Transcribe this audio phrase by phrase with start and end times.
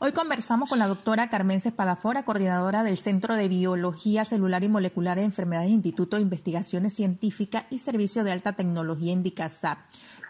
[0.00, 5.18] Hoy conversamos con la doctora Carmen Espadafora, coordinadora del Centro de Biología Celular y Molecular
[5.18, 9.78] de Enfermedades Instituto de Investigaciones Científicas y Servicio de Alta Tecnología Indicasap.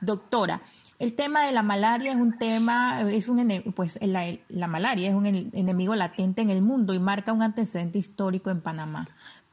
[0.01, 0.63] Doctora,
[0.99, 3.47] el tema de la malaria es un tema, es un
[3.77, 7.99] pues la, la malaria es un enemigo latente en el mundo y marca un antecedente
[7.99, 9.07] histórico en Panamá.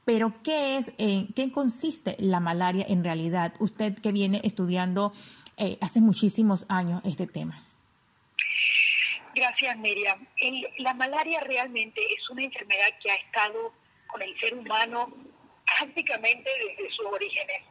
[0.06, 3.54] Pero ¿qué es, en qué consiste la malaria en realidad?
[3.60, 5.12] Usted que viene estudiando
[5.58, 7.65] eh, hace muchísimos años este tema.
[9.36, 10.26] Gracias, Miriam.
[10.78, 13.74] la malaria realmente es una enfermedad que ha estado
[14.08, 15.14] con el ser humano
[15.66, 17.64] prácticamente desde sus orígenes.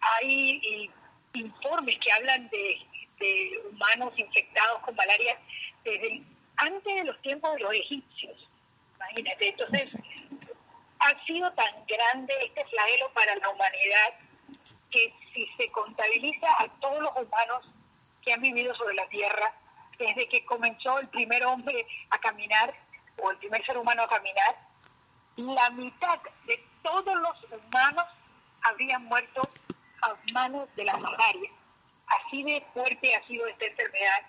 [0.00, 0.90] Hay
[1.32, 2.78] informes que hablan de,
[3.70, 5.38] humanos infectados con malaria
[5.82, 6.22] desde
[6.58, 8.48] antes de los tiempos de los egipcios.
[8.96, 9.96] Imagínate, entonces
[11.00, 14.14] ha sido tan grande este flagelo para la humanidad
[14.90, 17.66] que si se contabiliza a todos los humanos
[18.22, 19.54] que han vivido sobre la Tierra,
[19.98, 22.74] desde que comenzó el primer hombre a caminar,
[23.16, 24.56] o el primer ser humano a caminar,
[25.36, 28.04] la mitad de todos los humanos
[28.62, 29.42] habrían muerto
[30.02, 31.50] a manos de la malaria.
[32.06, 34.22] Así de fuerte ha sido esta enfermedad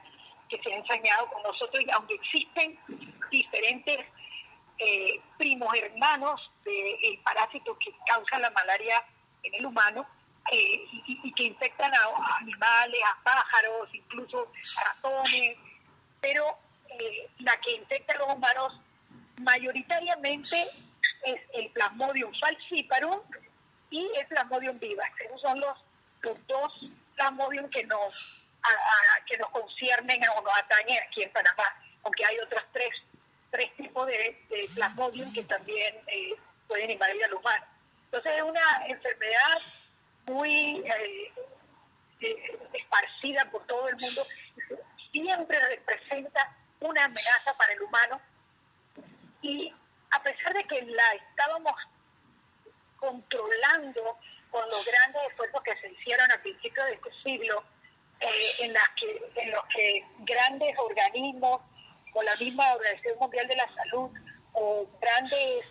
[0.49, 2.79] que se ha ensañado con nosotros y aunque existen
[3.29, 3.99] diferentes
[4.79, 9.03] eh, primos hermanos del parásito que causa la malaria
[9.43, 10.05] en el humano,
[10.51, 15.57] y, que infectan a, animales, a pájaros, incluso a ratones,
[16.21, 16.57] pero
[16.89, 18.79] eh, la que infecta a los humanos
[19.37, 20.67] mayoritariamente
[21.23, 23.21] es el Plasmodium falciparum
[23.89, 25.21] y el Plasmodium vivax.
[25.21, 25.77] Esos son los,
[26.47, 28.47] dos Plasmodium que nos,
[29.27, 32.91] que nos conciernen o nos atañen aquí en Panamá, aunque hay otros tres,
[33.51, 34.37] tres tipos de,
[34.75, 36.35] Plasmodium que también eh,
[36.67, 37.65] pueden invadir al humano.
[38.05, 39.59] Entonces es una enfermedad
[40.29, 41.33] muy eh,
[42.21, 44.25] eh, esparcida por todo el mundo,
[45.11, 48.21] siempre representa una amenaza para el humano.
[49.41, 49.73] Y
[50.11, 51.73] a pesar de que la estábamos
[52.97, 54.17] controlando
[54.51, 57.63] con los grandes esfuerzos que se hicieron a principios de este siglo,
[58.19, 61.61] eh, en, las que, en los que grandes organismos,
[62.11, 64.11] como la misma Organización Mundial de la Salud,
[64.53, 65.65] o grandes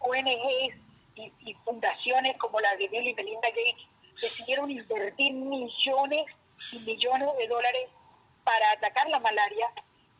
[0.00, 0.83] ONGs
[1.16, 3.86] y, fundaciones como la de Bill y Melinda Gates
[4.20, 6.26] decidieron invertir millones
[6.72, 7.88] y millones de dólares
[8.44, 9.70] para atacar la malaria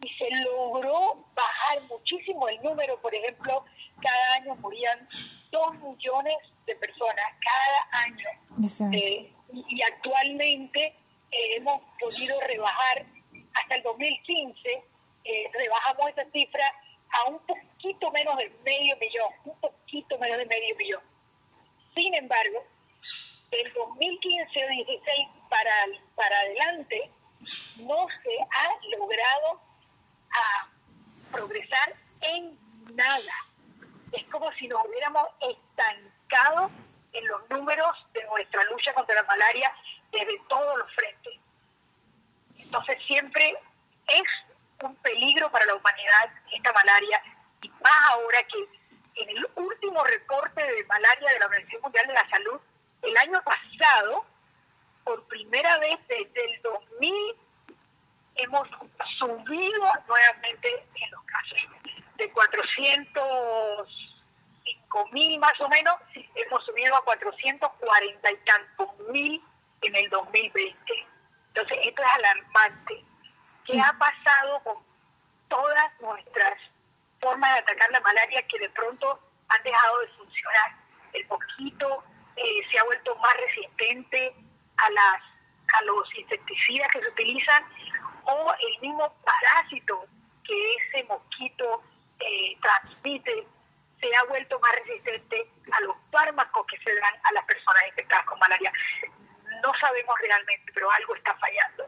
[0.02, 3.00] y se logró bajar muchísimo el número.
[3.00, 3.64] Por ejemplo,
[4.00, 5.08] cada año morían
[5.50, 8.28] dos millones de personas, cada año.
[8.92, 10.94] Eh, y, actualmente
[11.30, 13.06] eh, hemos podido rebajar
[13.54, 14.82] hasta el 2015,
[15.24, 16.72] eh, rebajamos esa cifra
[17.14, 21.02] a un poquito menos de medio millón, un poquito menos de medio millón.
[21.94, 22.64] Sin embargo,
[23.50, 25.70] del 2015-16 para,
[26.16, 27.10] para adelante,
[27.78, 29.60] no se ha logrado
[30.32, 30.68] a
[31.30, 32.58] progresar en
[32.94, 33.34] nada.
[34.12, 36.70] Es como si nos hubiéramos estancado
[37.12, 39.72] en los números de nuestra lucha contra la malaria
[40.10, 41.34] desde todos los frentes.
[42.58, 43.56] Entonces siempre
[44.08, 44.22] es
[44.82, 47.22] un peligro para la humanidad esta malaria,
[47.62, 52.14] y más ahora que en el último reporte de malaria de la Organización Mundial de
[52.14, 52.60] la Salud,
[53.02, 54.24] el año pasado,
[55.02, 57.34] por primera vez desde el 2000,
[58.36, 58.68] hemos
[59.18, 61.58] subido nuevamente en los casos.
[62.16, 65.96] De 405 mil más o menos,
[66.36, 69.42] hemos subido a 440 y tantos mil
[69.82, 71.06] en el 2020.
[71.48, 73.04] Entonces, esto es alarmante.
[73.64, 74.76] ¿Qué ha pasado con
[75.48, 76.56] todas nuestras
[77.20, 79.18] formas de atacar la malaria que de pronto
[79.48, 80.83] han dejado de funcionar?
[81.14, 82.04] El poquito
[82.36, 84.34] eh, se ha vuelto más resistente
[84.76, 85.22] a, las,
[85.78, 87.64] a los insecticidas que se utilizan
[88.24, 90.06] o el mismo parásito
[90.44, 91.82] que ese mosquito
[92.20, 93.46] eh, transmite
[94.00, 98.26] se ha vuelto más resistente a los fármacos que se dan a las personas infectadas
[98.26, 98.70] con malaria.
[99.62, 101.84] No sabemos realmente, pero algo está fallando.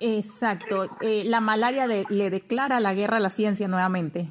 [0.00, 0.96] Exacto.
[1.00, 4.28] Eh, la malaria le declara la guerra a la ciencia nuevamente.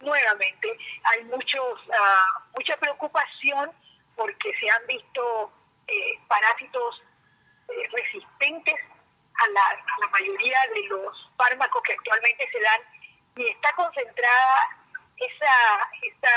[0.00, 0.68] Nuevamente.
[1.04, 3.70] Hay muchos, ah, mucha preocupación
[4.16, 5.52] porque se han visto
[5.86, 7.02] eh, parásitos
[7.68, 8.74] eh, resistentes
[9.34, 12.80] a la, a la mayoría de los fármacos que actualmente se dan
[13.36, 14.76] y está concentrada
[15.16, 15.54] esa,
[16.02, 16.34] esa,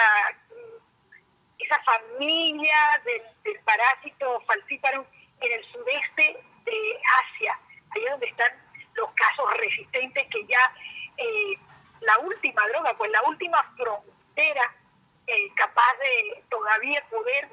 [1.58, 5.06] esa familia del, del parásito falciparum
[5.40, 7.60] en el sudeste de Asia
[7.96, 8.52] ahí es donde están
[8.94, 10.72] los casos resistentes que ya
[11.18, 11.58] eh,
[12.02, 14.76] la última droga, pues la última frontera
[15.28, 17.50] eh, capaz de todavía poder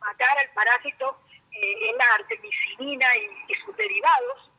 [0.00, 1.18] matar al parásito
[1.52, 4.50] eh, es la artemisinina y, sus derivados.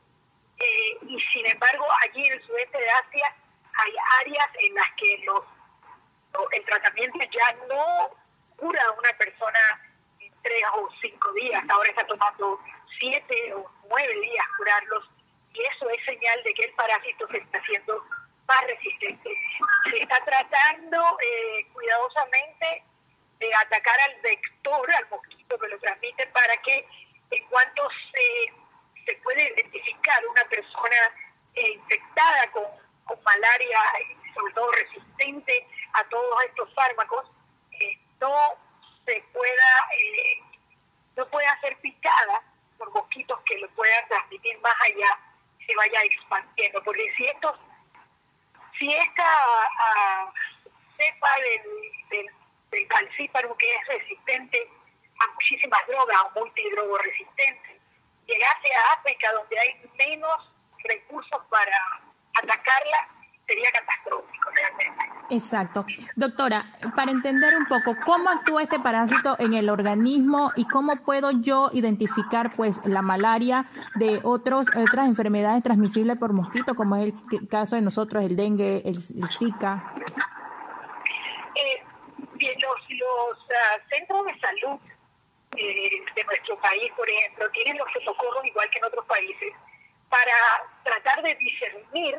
[1.02, 3.36] y sin embargo, allí en el sudeste de Asia
[3.74, 5.44] hay áreas en las que los,
[6.52, 8.10] el tratamiento ya no
[8.56, 9.58] cura a una persona
[10.18, 12.60] en tres o cinco días, ahora está tomando
[12.98, 15.08] siete o nueve días curarlos
[15.54, 18.04] y eso es señal de que el parásito se está haciendo
[18.48, 19.30] más resistente.
[19.90, 22.82] Se está tratando eh, cuidadosamente
[23.38, 26.86] de atacar al vector, al mosquito que lo transmite, para que
[27.30, 28.52] en cuanto se,
[29.04, 30.96] se puede identificar una persona
[31.54, 32.64] eh, infectada con,
[33.04, 33.78] con malaria,
[34.34, 37.30] sobre todo resistente a todos estos fármacos,
[37.72, 38.34] eh, no
[39.04, 39.88] se pueda,
[41.16, 42.42] no pueda ser picada
[42.76, 45.18] por mosquitos que lo puedan transmitir más allá
[45.68, 47.54] se vaya expandiendo, porque si estos,
[48.78, 50.32] si esta uh,
[50.96, 51.30] cepa
[52.10, 52.26] del,
[52.70, 54.70] del, calcíparo que es resistente
[55.20, 56.34] a muchísimas drogas o
[58.26, 60.52] llegase a África donde hay menos
[60.84, 61.76] recursos para
[62.34, 63.08] atacarla,
[63.46, 65.07] sería catastrófico realmente.
[65.30, 65.84] Exacto.
[66.16, 66.64] Doctora,
[66.96, 71.70] para entender un poco cómo actúa este parásito en el organismo y cómo puedo yo
[71.72, 77.76] identificar pues la malaria de otros, otras enfermedades transmisibles por mosquito, como es el caso
[77.76, 78.98] de nosotros, el dengue, el,
[79.38, 79.92] Zika.
[81.54, 81.84] Eh,
[82.40, 84.80] los, los ah, centros de salud
[85.56, 89.52] eh, de nuestro país, por ejemplo, tienen los protocolos igual que en otros países
[90.08, 90.32] para
[90.84, 92.18] tratar de discernir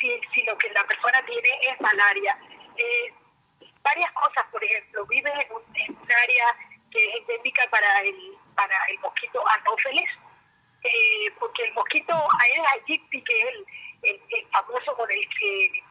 [0.00, 2.38] si, si, lo que la persona tiene es malaria.
[2.76, 3.12] Eh,
[3.82, 5.62] varias cosas, por ejemplo, vive en un,
[6.22, 6.56] área
[6.90, 10.10] que es endémica para el, para el mosquito anófeles,
[10.84, 13.46] eh, porque el mosquito Aedes aegypti, que es
[14.02, 15.82] el, el, famoso con el que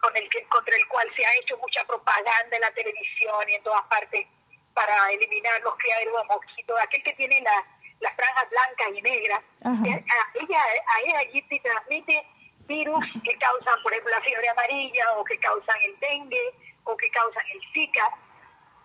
[0.00, 3.54] con el que, contra el cual se ha hecho mucha propaganda en la televisión y
[3.54, 4.26] en todas partes
[4.74, 7.64] para eliminar los criaderos de mosquitos, aquel que tiene las
[8.00, 9.40] las franjas blancas y negras,
[9.86, 10.04] eh,
[10.34, 10.62] ella,
[10.96, 12.26] Aedes aegypti transmite
[12.68, 16.54] virus que causan, por ejemplo, la fiebre amarilla o que causan el dengue
[16.84, 18.14] o que causan el Zika,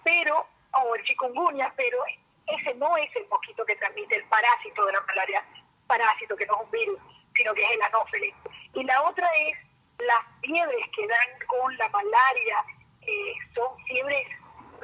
[0.04, 0.48] pero
[0.82, 2.04] o el chikungunya, pero
[2.48, 5.46] ese no es el mosquito que transmite el parásito de la malaria,
[5.86, 7.00] parásito que no es un virus,
[7.36, 8.34] sino que es el anófeles.
[8.74, 9.58] Y la otra es
[10.00, 12.66] las fiebres que dan con la malaria,
[13.02, 14.28] eh, son fiebres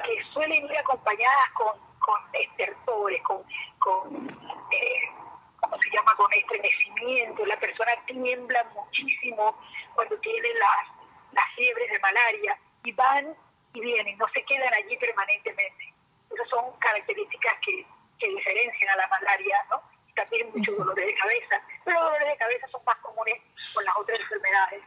[0.04, 3.42] que suelen ir acompañadas con, con estertores, con,
[3.78, 4.28] con
[4.70, 5.19] eh,
[5.60, 9.60] ¿cómo se llama?, con estremecimiento, la persona tiembla muchísimo
[9.94, 10.88] cuando tiene las,
[11.32, 13.34] las fiebres de malaria y van
[13.72, 15.94] y vienen, no se quedan allí permanentemente.
[16.32, 17.86] Esas son características que,
[18.18, 19.82] que diferencian a la malaria, ¿no?
[20.14, 23.34] también muchos dolores de cabeza, pero los dolores de cabeza son más comunes
[23.74, 24.82] con las otras enfermedades.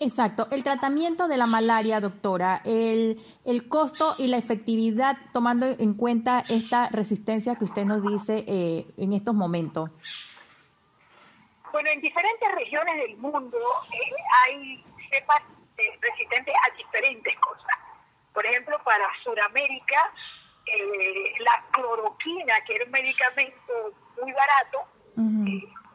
[0.00, 0.48] Exacto.
[0.50, 6.42] El tratamiento de la malaria, doctora, el, el costo y la efectividad tomando en cuenta
[6.48, 9.90] esta resistencia que usted nos dice eh, en estos momentos.
[11.70, 13.58] Bueno, en diferentes regiones del mundo
[13.92, 14.14] eh,
[14.46, 15.42] hay cepas
[15.76, 17.76] eh, resistentes a diferentes cosas.
[18.32, 20.12] Por ejemplo, para Sudamérica,
[21.40, 23.92] la cloroquina, que era un medicamento
[24.22, 24.86] muy barato,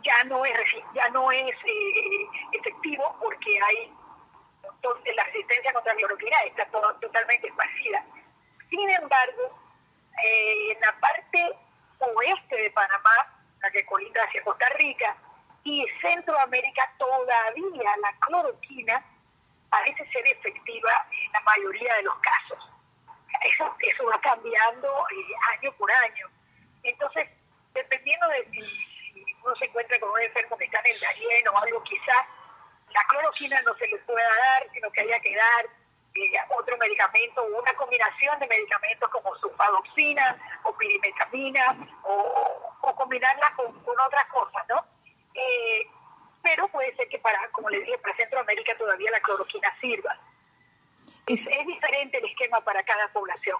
[0.05, 0.59] ya no es
[0.93, 3.91] ya no es eh, efectivo porque hay
[5.15, 6.65] la resistencia contra la cloroquina está
[7.01, 8.05] totalmente esparcida.
[8.69, 9.59] Sin embargo,
[10.23, 11.57] eh, en la parte
[11.99, 15.15] oeste de Panamá, la que colinda hacia Costa Rica,
[15.63, 19.03] y Centroamérica todavía la cloroquina
[19.69, 22.69] parece ser efectiva en la mayoría de los casos.
[23.41, 26.27] Eso, eso va cambiando eh, año por año.
[26.83, 27.27] Entonces,
[27.73, 28.94] dependiendo de si
[29.45, 32.25] uno se encuentra con un enfermo que está en el Darién o algo, quizás
[32.89, 35.65] la cloroquina no se le pueda dar, sino que haya que dar
[36.15, 43.75] eh, otro medicamento o una combinación de medicamentos como sulfadoxina o pirimetamina o, combinarla con,
[43.99, 44.83] otras cosas, ¿no?
[45.33, 45.87] Eh,
[46.41, 50.17] pero puede ser que para, como les dije, para Centroamérica todavía la cloroquina sirva.
[51.27, 53.57] es diferente el esquema para cada población.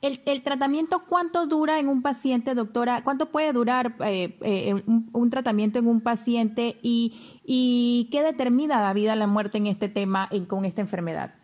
[0.00, 3.02] El, el, tratamiento, ¿cuánto dura en un paciente, doctora?
[3.02, 8.92] ¿Cuánto puede durar eh, eh, un, tratamiento en un paciente y, y qué determina la
[8.92, 11.34] vida, la muerte en este tema, en, con esta enfermedad?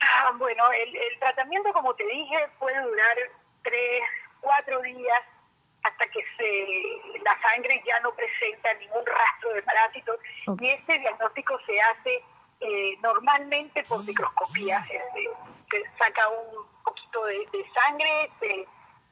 [0.00, 3.16] Ah, bueno, el, el, tratamiento, como te dije, puede durar
[3.62, 4.02] tres,
[4.40, 5.22] cuatro días
[5.82, 10.18] hasta que se, la sangre ya no presenta ningún rastro de parásitos
[10.60, 12.24] y este diagnóstico se hace
[12.60, 14.84] eh, normalmente por microscopía.
[14.90, 15.28] Este,
[15.70, 18.66] se saca un poquito de, sangre, se,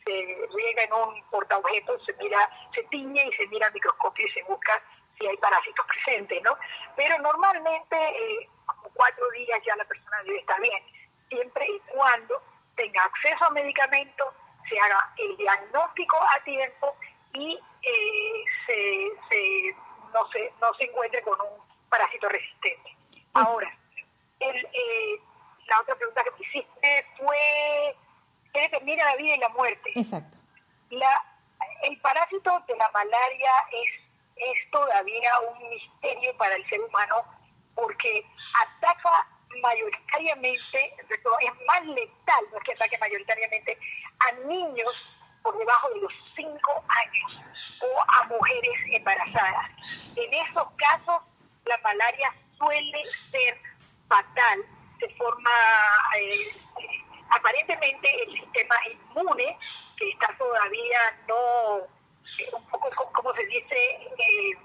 [0.06, 4.42] riega en un portaobjetos, se mira, se tiñe y se mira al microscopio y se
[4.42, 4.82] busca
[5.18, 6.56] si hay parásitos presentes, ¿no?
[6.96, 10.82] Pero normalmente, eh, como cuatro días ya la persona debe estar bien,
[11.28, 12.42] siempre y cuando
[12.76, 14.28] tenga acceso a medicamentos,
[14.68, 16.96] se haga el diagnóstico a tiempo
[17.32, 19.76] y eh, se, se
[20.12, 22.96] no, se, no se encuentre con un parásito resistente.
[23.34, 23.76] Ahora,
[24.40, 25.20] el, eh,
[25.75, 27.97] la otra pregunta que me hiciste fue,
[28.52, 29.90] ¿qué determina la vida y la muerte?
[29.97, 30.38] Exacto.
[30.90, 31.25] La,
[31.83, 33.90] el parásito de la malaria es,
[34.37, 37.25] es todavía un misterio para el ser humano
[37.75, 38.25] porque
[38.62, 39.26] ataca
[39.61, 43.78] mayoritariamente, es más letal, no es que ataque mayoritariamente,
[44.21, 49.71] a niños por debajo de los 5 años o a mujeres embarazadas.
[50.16, 51.23] En esos casos,
[51.64, 53.61] la malaria suele ser
[54.09, 54.64] fatal,
[55.06, 55.50] de forma,
[56.18, 56.56] eh,
[57.30, 59.58] aparentemente el sistema inmune,
[59.96, 61.78] que está todavía no,
[62.38, 64.58] eh, un poco como se dice eh,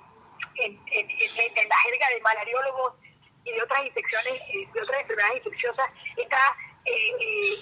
[0.55, 2.93] en, en, la jerga de malariólogos
[3.43, 4.41] y de otras infecciones,
[4.73, 6.55] de otras enfermedades infecciosas, está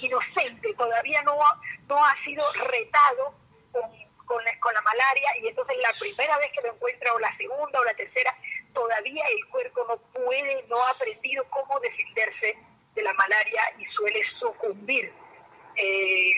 [0.01, 1.37] inocente, todavía no,
[1.87, 3.33] no ha sido retado
[3.71, 3.81] con,
[4.25, 7.79] con, con, la malaria y entonces la primera vez que lo encuentra o la segunda
[7.79, 8.37] o la tercera
[8.77, 12.55] todavía el cuerpo no puede, no ha aprendido cómo defenderse
[12.93, 15.11] de la malaria y suele sucumbir.
[15.75, 16.33] Eh,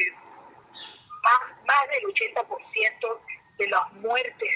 [1.22, 3.20] más, más del 80%
[3.58, 4.56] de las muertes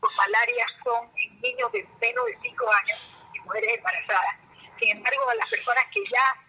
[0.00, 4.36] por malaria son en niños de menos de 5 años y mujeres embarazadas.
[4.80, 6.44] Sin embargo, a las personas que ya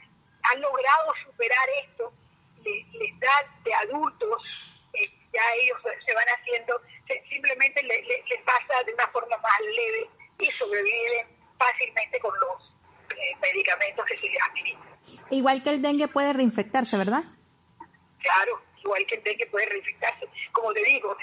[0.51, 2.11] han logrado superar esto,
[2.63, 6.81] les, da de adultos, eh, ya ellos se van haciendo,
[7.29, 11.27] simplemente les pasa de una forma más leve y sobreviven
[11.57, 12.73] fácilmente con los
[13.11, 14.99] eh, medicamentos que se les administran.
[15.29, 17.23] Igual que el dengue puede reinfectarse, ¿verdad?
[18.19, 20.27] Claro, igual que el dengue puede reinfectarse.
[20.53, 21.15] Como te digo,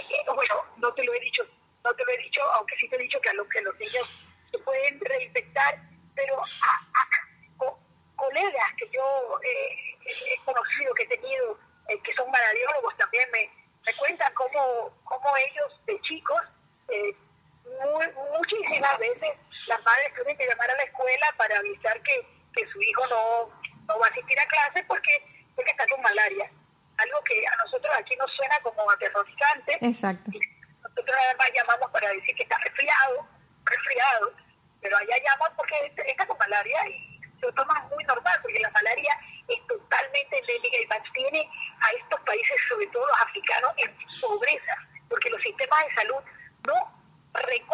[0.00, 1.46] eh, bueno, no te lo he dicho,
[1.84, 3.78] no te lo he dicho, aunque sí te he dicho que a los que los
[3.78, 5.80] niños se pueden reinfectar,
[6.14, 7.06] pero a,
[8.16, 11.58] colegas que yo eh, he conocido, que he tenido,
[12.02, 13.48] que son malariólogos también me,
[13.84, 16.40] me cuentan cómo, cómo ellos de chicos
[18.32, 19.30] muchísimas veces
[19.68, 23.50] las madres tienen que llamar a la escuela para avisar que, que su hijo no,
[23.86, 25.12] no va a asistir a clase porque,
[25.54, 26.50] porque está con malaria.
[26.98, 29.78] Algo que a nosotros aquí nos suena como aterrorizante.
[29.82, 30.30] Exacto.
[30.82, 33.28] Nosotros además llamamos para decir que está resfriado,
[33.64, 34.32] resfriado,
[34.80, 35.74] pero allá llaman porque
[36.06, 39.18] está con malaria y lo toman muy normal porque la malaria
[39.48, 44.74] es totalmente endémica y mantiene a estos países, sobre todo los africanos, en pobreza,
[45.08, 46.22] porque los sistemas de salud
[46.66, 46.74] no
[47.34, 47.65] recogen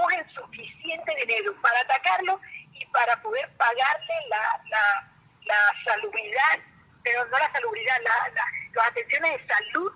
[0.66, 2.40] suficiente dinero para atacarlo
[2.72, 5.12] y para poder pagarle la, la,
[5.44, 6.58] la salubridad,
[7.02, 9.92] pero no la salubridad, la, las atenciones de salud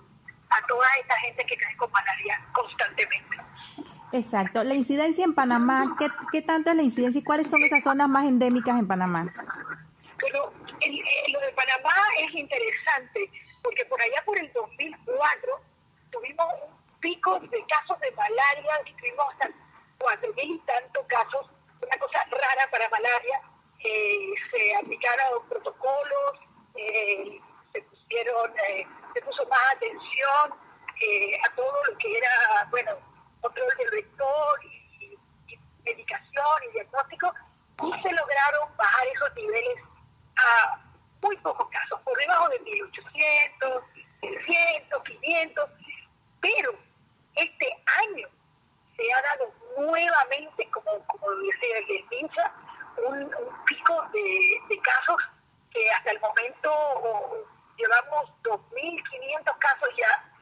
[0.51, 3.37] a toda esta gente que cae con malaria constantemente.
[4.13, 4.63] Exacto.
[4.63, 8.09] La incidencia en Panamá, ¿qué, ¿qué tanto es la incidencia y cuáles son esas zonas
[8.09, 9.33] más endémicas en Panamá?
[10.19, 10.53] Pero
[11.33, 13.31] lo de Panamá es interesante,
[13.63, 15.61] porque por allá por el 2004
[16.11, 19.51] tuvimos un pico de casos de malaria, tuvimos hasta
[19.99, 21.47] cuatro mil y tantos casos,
[21.81, 23.41] una cosa rara para malaria,
[23.85, 26.41] eh, se aplicaron protocolos,
[26.75, 27.41] eh,
[27.73, 30.67] se pusieron, eh, se puso más atención
[31.45, 32.93] a todo lo que era, bueno,
[33.43, 35.19] control del vector y,
[35.85, 37.33] medicación y diagnóstico,
[37.83, 39.77] y se lograron bajar esos niveles
[40.39, 40.81] a
[41.21, 43.83] muy pocos casos, por debajo de 1800,
[44.21, 45.71] 600, 500,
[46.41, 46.75] pero
[47.37, 47.71] este
[48.09, 48.29] año
[48.97, 52.53] se ha dado nuevamente, como, como decía el pincha,
[53.07, 55.17] un, un pico de, casos
[55.71, 60.33] que hasta el momento llevamos 2.500 casos ya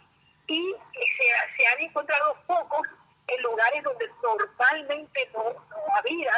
[0.47, 2.87] y se, se, han encontrado pocos
[3.27, 5.43] en lugares donde normalmente no,
[5.97, 6.33] había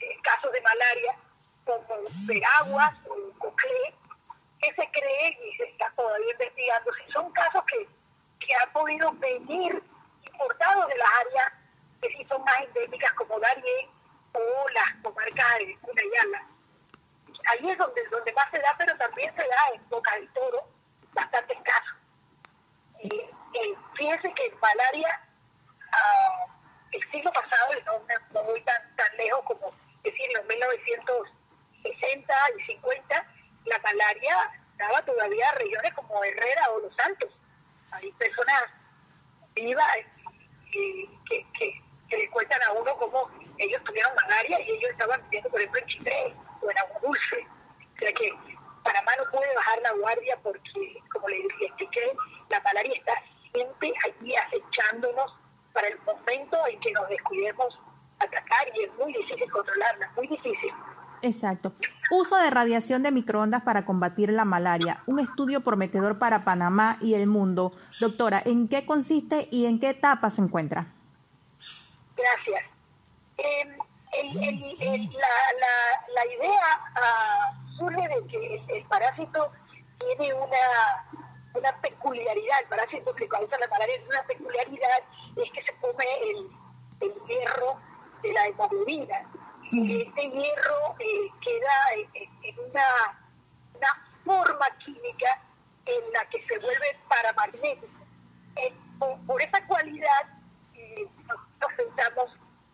[0.00, 1.16] eh, casos de malaria,
[1.64, 1.84] como
[2.26, 3.94] Veraguas o Coclé,
[4.60, 6.92] que se cree y se está todavía investigando.
[6.94, 7.86] Si son casos que,
[8.40, 9.82] que han podido venir
[10.34, 11.52] importados de las áreas
[12.00, 13.88] que sí son más endémicas como Darién
[14.32, 16.46] o las comarcas de Cunayala.
[17.50, 20.66] Ahí es donde, donde más se da, pero también se da en Boca del Toro,
[21.12, 21.96] bastante casos.
[23.00, 25.20] Eh, eh, fíjense que en malaria,
[25.92, 26.46] ah,
[26.92, 29.70] el siglo pasado, no, no voy tan, tan lejos como
[30.02, 33.26] decir en los 1960 y 50,
[33.66, 37.30] la malaria daba todavía regiones como Herrera o Los Santos.
[37.92, 38.64] Hay personas
[39.54, 39.86] vivas
[41.28, 43.28] que, que, le cuentan a uno cómo
[43.58, 47.46] ellos tuvieron malaria y ellos estaban viviendo, por ejemplo, en Chile o en Agua Dulce.
[47.94, 48.30] O sea que
[48.84, 52.16] Panamá no puede bajar la guardia porque, como le expliqué,
[52.50, 53.14] la malaria está
[53.52, 55.34] siempre allí acechándonos
[55.72, 57.80] para el momento en que nos descuidemos
[58.20, 60.72] atacar y es muy difícil controlarla, muy difícil.
[61.24, 61.72] Exacto.
[62.10, 65.02] Uso de radiación de microondas para combatir la malaria.
[65.06, 67.72] Un estudio prometedor para Panamá y el mundo.
[67.98, 70.86] Doctora, ¿en qué consiste y en qué etapa se encuentra?
[72.14, 72.64] Gracias.
[73.38, 73.78] Em,
[76.14, 79.50] la, idea ah, surge de que el, parásito
[79.98, 85.02] tiene una, una peculiaridad, el parásito que causa la malaria una peculiaridad,
[85.36, 87.78] es que se come el, hierro
[88.22, 89.26] de la hemoglobina.
[89.74, 91.74] Y este hierro eh, queda
[92.42, 92.84] en, una,
[94.24, 95.42] forma química
[95.84, 97.92] en la que se vuelve paramagnético.
[98.56, 98.72] Eh,
[99.26, 100.22] por, esa cualidad,
[100.74, 102.30] eh, nosotros pensamos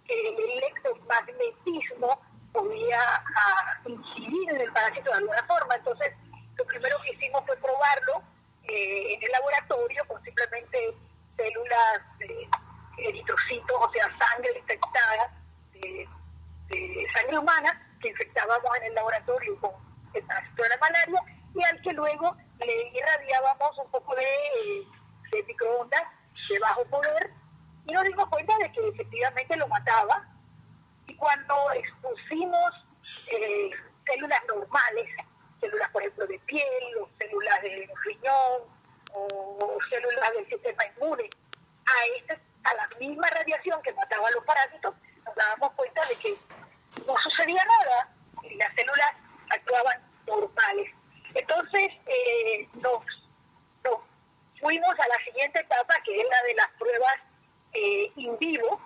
[0.06, 2.20] que el electromagnetismo
[2.52, 5.74] podía ah, incidir en el parásito de alguna forma.
[5.76, 6.12] Entonces,
[6.56, 8.22] lo primero que hicimos fue probarlo
[8.64, 10.94] eh, en el laboratorio con simplemente
[11.36, 12.48] células de
[12.98, 15.32] eritrocitos, o sea, sangre infectada
[16.70, 19.72] de, sangre humana que infectábamos en el laboratorio con
[20.14, 21.22] el parásito de la malaria
[21.54, 24.26] y al que luego le irradiábamos un poco de,
[25.32, 26.02] de microondas
[26.48, 27.30] de bajo poder
[27.86, 30.24] y nos dimos cuenta de que efectivamente lo mataba.
[31.06, 32.86] Y cuando expusimos
[33.26, 33.70] eh,
[34.06, 35.08] células normales,
[35.60, 38.62] células por ejemplo de piel, o células de riñón,
[39.12, 41.28] o células del sistema inmune,
[41.86, 44.94] a, este, a la misma radiación que mataba a los parásitos,
[45.30, 46.36] nos dábamos cuenta de que
[47.06, 48.08] no sucedía nada
[48.42, 49.12] y las células
[49.48, 50.90] actuaban normales.
[51.34, 53.04] Entonces eh, nos,
[54.60, 57.14] fuimos a la siguiente etapa, que es la de las pruebas
[57.72, 58.80] eh, in vivo,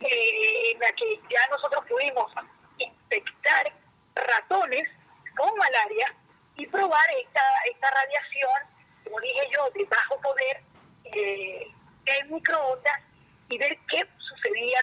[0.00, 2.32] eh, en la que ya nosotros pudimos
[2.78, 3.72] infectar
[4.14, 4.88] ratones
[5.36, 6.14] con malaria
[6.56, 10.62] y probar esta, esta radiación, como dije yo, de bajo poder
[11.04, 11.66] eh,
[12.06, 13.00] en microondas
[13.48, 14.06] y ver qué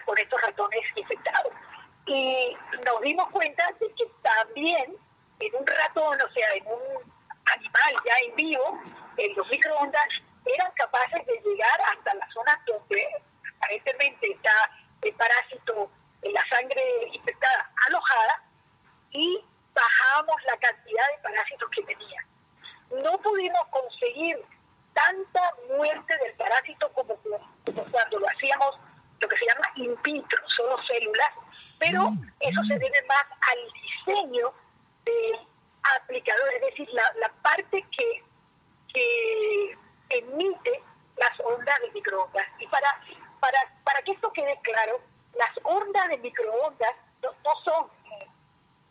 [0.04, 1.52] con estos ratones infectados.
[2.06, 4.96] Y nos dimos cuenta de que también
[5.40, 7.12] en un ratón, o sea, en un
[7.56, 8.80] animal ya en vivo,
[9.16, 10.08] en los microondas,
[10.44, 13.06] eran capaces de llegar hasta la zona donde
[13.56, 14.52] aparentemente está
[15.02, 15.90] el parásito
[16.22, 18.42] en la sangre infectada alojada
[19.12, 22.26] y bajábamos la cantidad de parásitos que tenía.
[23.02, 24.44] No pudimos conseguir
[24.92, 28.78] tanta muerte del parásito como, cuando lo hacíamos
[29.22, 31.30] lo que se llama in vitro, solo células,
[31.78, 32.32] pero mm.
[32.40, 34.52] eso se debe más al diseño
[35.04, 35.38] del
[35.96, 38.24] aplicador, es decir, la, la parte que,
[38.92, 39.78] que
[40.10, 40.82] emite
[41.16, 42.46] las ondas de microondas.
[42.58, 42.88] Y para,
[43.40, 45.00] para, para que esto quede claro,
[45.34, 47.32] las ondas de microondas no,
[47.64, 47.88] son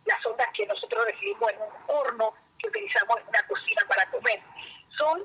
[0.05, 4.41] las ondas que nosotros recibimos en un horno que utilizamos en una cocina para comer.
[4.97, 5.23] Son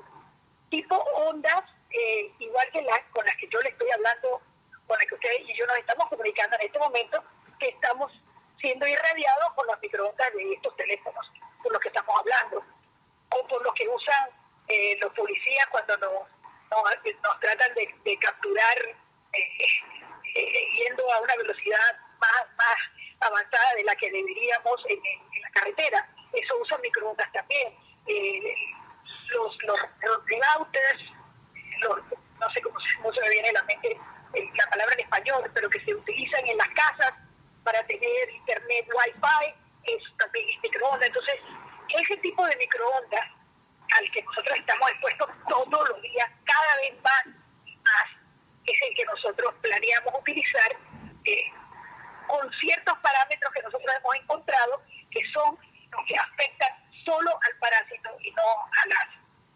[0.69, 4.41] tipo ondas eh, igual que las con las que yo le estoy hablando,
[4.87, 7.23] con las que ustedes y yo nos estamos comunicando en este momento,
[7.59, 8.11] que estamos
[8.59, 12.63] siendo irradiados por las microondas de estos teléfonos, por los que estamos hablando,
[13.29, 14.29] o por los que usan
[14.67, 16.11] eh, los policías cuando nos,
[16.71, 18.77] nos, tratan de, capturar
[19.33, 19.39] eh,
[20.35, 22.75] eh, yendo a una velocidad más, más
[23.19, 24.99] avanzada de la que deberíamos en,
[25.41, 26.09] la carretera.
[26.33, 27.73] Eso usa microondas también.
[29.29, 31.03] los, los, routers,
[32.39, 32.79] no sé cómo,
[33.13, 33.97] se me viene a la mente
[34.55, 37.13] la palabra en español, pero que se utilizan en las casas
[37.63, 41.07] para tener internet wifi, es también microondas.
[41.07, 41.39] Entonces,
[41.89, 43.25] ese tipo de microondas
[43.97, 48.07] al que nosotros estamos expuestos todos los días, cada vez más más,
[48.65, 50.71] es el que nosotros planeamos utilizar
[51.23, 51.51] eh,
[52.27, 55.57] con ciertos parámetros que nosotros hemos encontrado que son
[55.91, 56.69] los que afectan
[57.05, 59.07] solo al parásito y no a, las,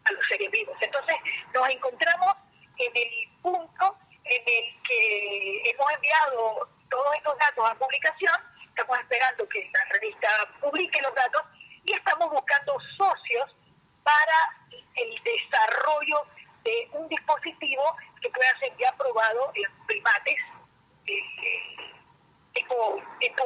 [0.05, 0.77] a los seres vivos.
[0.79, 1.15] Entonces
[1.53, 2.33] nos encontramos
[2.77, 3.97] en el punto
[4.31, 8.35] en el que hemos enviado todos estos datos a publicación,
[8.69, 10.29] estamos esperando que la revista
[10.61, 11.43] publique los datos
[11.83, 13.55] y estamos buscando socios
[14.03, 16.25] para el desarrollo
[16.63, 17.83] de un dispositivo
[18.21, 20.37] que pueda ser ya probado en primates,
[21.07, 21.21] eh,
[22.53, 23.43] tipo, tipo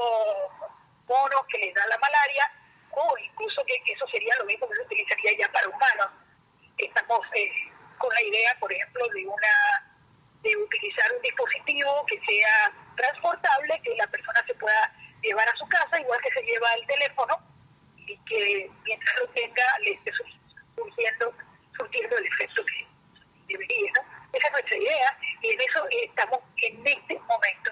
[1.08, 2.52] monos que les da la malaria,
[2.92, 6.08] o incluso que eso sería lo mismo que se utilizaría ya para humanos.
[6.78, 7.52] Estamos eh,
[7.98, 9.85] con la idea, por ejemplo, de una
[10.46, 15.68] de utilizar un dispositivo que sea transportable, que la persona se pueda llevar a su
[15.68, 17.36] casa, igual que se lleva el teléfono,
[17.98, 20.12] y que mientras lo tenga le esté
[20.76, 21.34] surgiendo,
[21.76, 22.88] surgiendo el efecto que
[23.48, 23.92] debería.
[24.32, 27.72] Esa es nuestra idea y en eso estamos en este momento.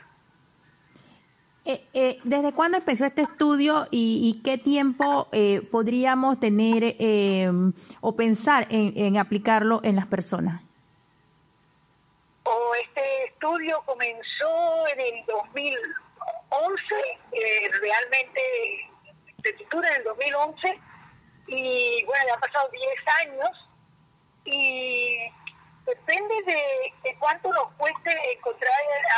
[1.66, 6.98] Eh, eh, ¿Desde cuándo empezó este estudio y, qué tiempo eh, podríamos tener
[8.02, 10.62] o pensar en, aplicarlo en las personas?
[12.44, 17.20] O este estudio comenzó en el 2011,
[17.80, 18.90] realmente
[19.44, 20.80] se titula en el 2011
[21.48, 22.84] y bueno, ya han pasado 10
[23.28, 23.70] años
[24.46, 25.18] y
[25.86, 28.72] depende de, cuánto nos cueste encontrar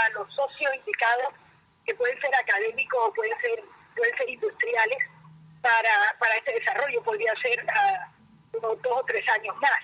[0.03, 1.33] a los socios indicados,
[1.85, 3.63] que pueden ser académicos o pueden ser,
[3.95, 4.97] pueden ser industriales,
[5.65, 7.01] para, para este desarrollo.
[7.01, 9.79] Podría ser uh, unos dos o tres años más.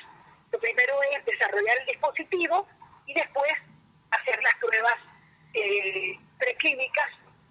[0.51, 2.67] Lo primero es desarrollar el dispositivo
[3.05, 3.51] y después
[4.11, 4.95] hacer las pruebas
[5.53, 7.09] eh, preclínicas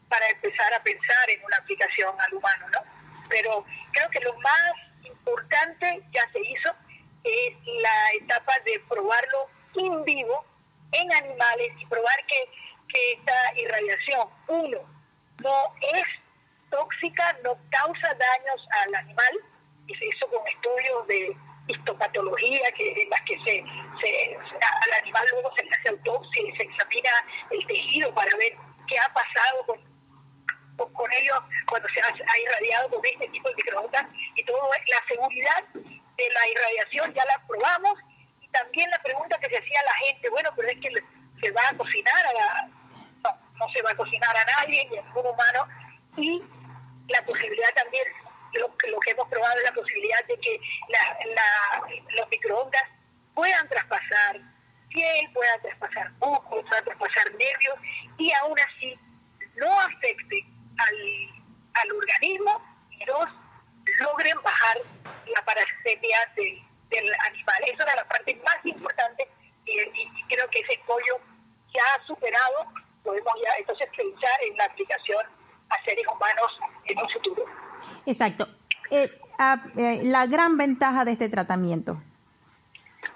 [0.08, 2.80] para empezar a pensar en una aplicación al humano, ¿no?
[3.28, 4.72] Pero creo que lo más
[5.04, 6.74] importante ya se hizo
[7.24, 10.44] es la etapa de probarlo in vivo
[10.92, 12.50] en animales y probar que,
[12.88, 14.78] que esta irradiación, uno,
[15.38, 16.04] no es
[16.70, 19.32] tóxica, no causa daños al animal,
[19.86, 21.36] y se hizo con estudios de
[21.70, 23.64] histopatología que, en las que se,
[24.00, 27.10] se, al animal luego se le hace autopsia y se examina
[27.50, 28.56] el tejido para ver
[28.86, 34.06] qué ha pasado con, con, ellos cuando se ha, irradiado con este tipo de microondas.
[34.36, 37.94] Y todo la seguridad de la irradiación ya la probamos.
[38.40, 40.90] Y también la pregunta que se hacía la gente, bueno, pero es que
[41.42, 42.68] se va a cocinar a la,
[43.24, 45.68] no, no se va a cocinar a nadie ni a ningún humano.
[46.16, 46.42] Y
[47.08, 48.04] la posibilidad también
[48.54, 50.60] lo, lo que hemos probado es la posibilidad de que
[52.16, 52.82] los microondas
[53.34, 54.40] puedan traspasar
[54.88, 57.76] piel, puedan traspasar ojos, puedan traspasar nervios
[58.18, 58.98] y aún así
[59.56, 60.44] no afecte
[60.78, 60.96] al,
[61.74, 63.28] al organismo y dos,
[64.00, 64.78] logren bajar
[65.26, 67.62] la parasitemia del animal.
[67.66, 69.28] Esa era la parte más importante
[69.64, 71.18] y, creo que ese pollo
[71.72, 75.24] ya ha superado, podemos ya entonces pensar en la aplicación
[75.70, 77.44] a seres humanos en un futuro.
[78.06, 78.48] Exacto.
[78.90, 79.10] Eh,
[79.76, 82.02] eh, la gran ventaja de este tratamiento.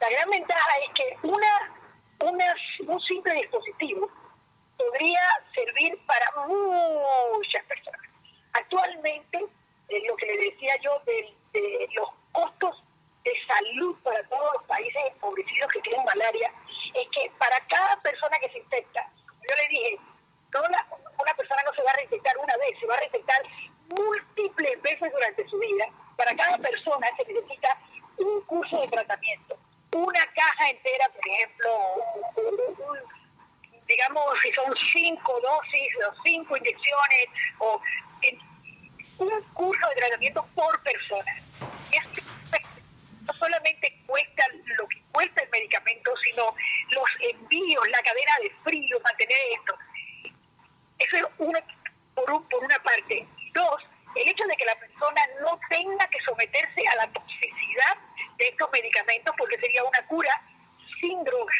[0.00, 1.72] La gran ventaja es que una,
[2.20, 2.54] una,
[2.86, 4.10] un simple dispositivo
[4.78, 5.20] podría
[5.54, 8.00] servir para muchas personas.
[8.54, 12.82] Actualmente, lo que le decía yo de, los costos
[13.24, 16.52] de salud para todos los países empobrecidos que tienen malaria,
[16.94, 19.98] es que para cada persona que se infecta, yo le dije,
[20.52, 23.42] toda una persona no se va a reinfectar una vez, se va a reinfectar
[23.88, 25.86] múltiples veces durante su vida.
[26.16, 27.78] Para cada persona se necesita
[28.18, 29.58] un curso de tratamiento,
[29.92, 31.70] una caja entera, por ejemplo,
[33.86, 37.26] digamos, si son cinco dosis o cinco inyecciones,
[37.58, 37.80] o
[39.18, 41.32] un curso de tratamiento por persona.
[43.26, 44.44] no solamente cuesta
[44.78, 46.54] lo que cuesta el medicamento, sino
[46.90, 49.74] los envíos, la cadena de frío, mantener esto.
[50.98, 51.60] Eso es una,
[52.14, 53.26] por, por una parte.
[53.52, 53.82] Dos,
[54.16, 57.96] el hecho de que la persona no tenga que someterse a la toxicidad
[58.38, 60.42] de estos medicamentos, porque sería una cura
[61.00, 61.56] sin drogas.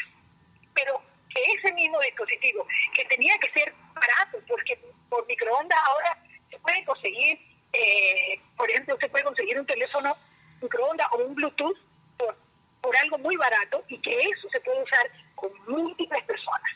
[0.73, 6.17] Pero que ese mismo dispositivo, que tenía que ser barato, porque por microondas ahora
[6.49, 7.39] se puede conseguir,
[7.73, 10.15] eh, por ejemplo, se puede conseguir un teléfono
[10.61, 11.77] microondas o un Bluetooth
[12.17, 12.37] por,
[12.81, 16.71] por algo muy barato y que eso se puede usar con múltiples personas.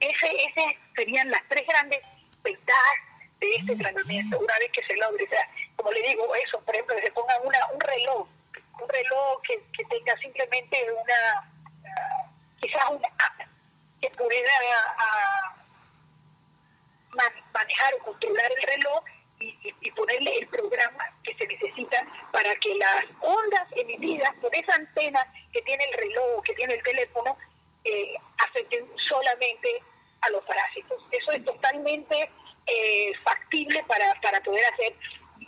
[0.00, 2.00] Ese, ese serían las tres grandes
[2.42, 2.98] ventajas
[3.42, 5.24] de este tratamiento una vez que se logre.
[5.24, 8.28] O sea, como le digo, eso, por ejemplo, que se ponga una, un reloj,
[8.80, 13.48] un reloj que, que tenga simplemente una, uh, quizás una app
[14.00, 14.52] que pudiera
[17.52, 19.04] manejar o controlar el reloj
[19.38, 24.74] y, y, ponerle el programa que se necesita para que las ondas emitidas por esa
[24.74, 25.20] antena
[25.52, 27.36] que tiene el reloj, que tiene el teléfono,
[27.84, 29.82] eh, afecten solamente
[30.20, 31.02] a los parásitos.
[31.10, 32.30] Eso es totalmente
[32.66, 34.94] eh, factible para, para poder hacer,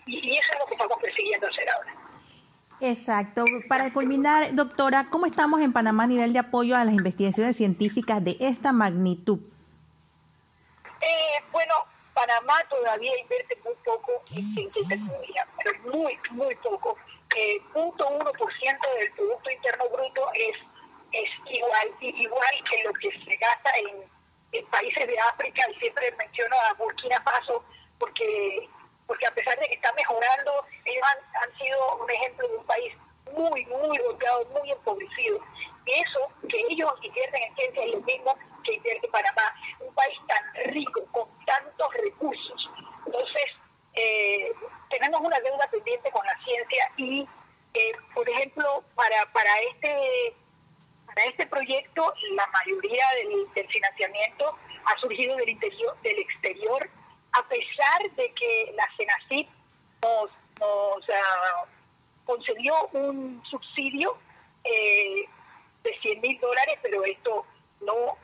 [0.06, 1.94] y, eso es lo que estamos persiguiendo hacer ahora.
[2.80, 3.44] Exacto.
[3.68, 8.22] Para culminar, doctora, ¿cómo estamos en Panamá a nivel de apoyo a las investigaciones científicas
[8.22, 9.38] de esta magnitud?
[11.00, 11.74] Eh, bueno,
[12.14, 16.96] Panamá todavía invierte muy poco en tecnología, pero muy, muy poco.
[17.36, 20.56] Eh, uno por ciento del Producto Interno Bruto es,
[21.12, 24.04] es igual, igual que lo que se gasta en
[24.62, 27.64] países de África, y siempre menciono a Burkina Faso,
[27.98, 28.68] porque,
[29.06, 31.04] porque a pesar de que está mejorando, ellos
[31.42, 32.94] han, sido un ejemplo de un país
[33.32, 35.40] muy, muy golpeado, muy empobrecido.
[35.86, 40.72] Eso que ellos invierten en ciencia es lo mismo que invierte Panamá, un país tan
[40.72, 42.70] rico, con tantos recursos.
[43.06, 43.44] Entonces,
[43.94, 44.50] eh,
[44.90, 47.28] tenemos una deuda pendiente con la ciencia y,
[47.74, 50.34] eh, por ejemplo, para, para este
[51.14, 53.06] para este proyecto, la mayoría
[53.54, 56.90] del, financiamiento ha surgido del interior, del exterior,
[57.32, 59.48] a pesar de que la CENACIP
[60.02, 61.64] nos, ah,
[62.24, 62.74] concedió
[63.08, 64.16] un subsidio
[64.64, 65.28] eh,
[65.82, 67.44] de 100 mil dólares, pero esto
[67.80, 68.16] no,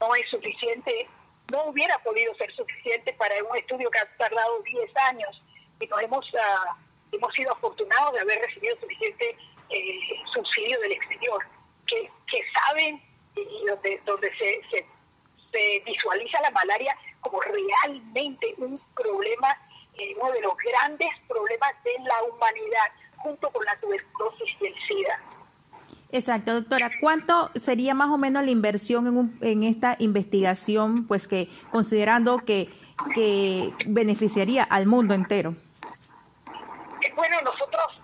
[0.00, 1.08] no es suficiente,
[1.52, 5.42] no hubiera podido ser suficiente para un estudio que ha tardado 10 años
[5.78, 6.74] y nos hemos, uh,
[7.12, 9.36] hemos sido afortunados de haber recibido suficiente
[9.70, 9.98] eh,
[10.32, 11.44] subsidio del exterior.
[11.86, 13.00] que, que saben
[13.34, 14.86] y donde, donde se, se,
[15.52, 19.56] se visualiza la malaria como realmente un problema,
[19.94, 22.92] eh, uno de los grandes problemas de la humanidad,
[23.26, 25.20] junto con la tuberculosis y el SIDA.
[26.12, 26.90] Exacto, doctora.
[27.00, 32.38] ¿Cuánto sería más o menos la inversión en, un, en esta investigación, pues que considerando
[32.38, 32.70] que,
[33.14, 35.56] que beneficiaría al mundo entero?
[37.02, 38.00] Eh, bueno, nosotros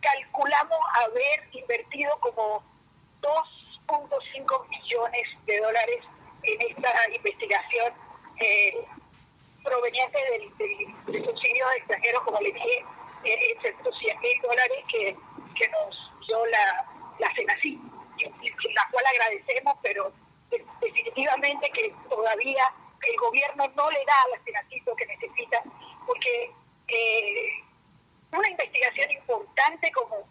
[0.00, 2.64] calculamos haber invertido como
[3.20, 5.98] 2.5 millones de dólares
[6.42, 7.92] en esta investigación
[8.40, 8.86] eh,
[9.62, 10.56] proveniente del,
[11.12, 12.84] del, subsidio de extranjeros, como le dije,
[13.24, 15.16] eh, 100 mil dólares que,
[15.54, 16.86] que nos dio la,
[17.18, 17.78] la CENACI,
[18.74, 20.12] la cual agradecemos, pero
[20.80, 22.64] definitivamente que todavía
[23.02, 25.62] el gobierno no le da a la CENACI lo que necesita,
[26.06, 26.50] porque
[26.88, 27.50] eh,
[28.32, 30.28] una investigación importante como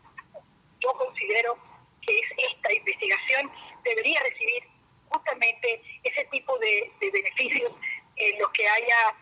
[0.80, 1.58] yo considero
[2.02, 3.52] que es esta investigación
[3.84, 4.64] debería recibir
[5.10, 7.74] justamente ese tipo de, de beneficios
[8.16, 9.16] en los que haya,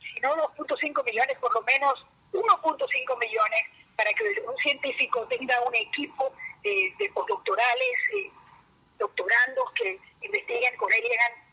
[0.00, 3.62] si no 2.5 millones, por lo menos 1.5 millones
[3.96, 8.30] para que un científico tenga un equipo de, de postdoctorales, eh,
[8.98, 11.02] doctorandos que investiguen con él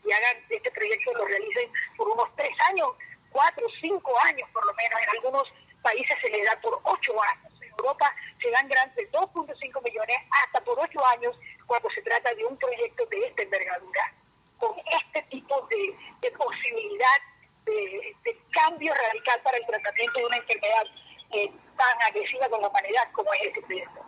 [0.04, 2.88] y hagan, este proyecto, lo realicen por unos tres años,
[3.30, 5.00] cuatro, cinco años por lo menos.
[5.00, 7.52] En algunos países se le da por ocho años.
[7.60, 12.34] En Europa se dan grandes de 2.5 millones hasta por ocho años cuando se trata
[12.34, 14.14] de un proyecto de esta envergadura,
[14.58, 17.18] con este tipo de, de posibilidad
[17.70, 20.84] de, de, cambio radical para el tratamiento de una enfermedad
[21.32, 24.04] eh, tan agresiva con la humanidad como es este proyecto.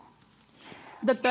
[1.02, 1.28] Doctora.